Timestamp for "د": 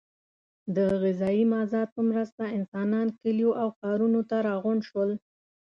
0.75-0.77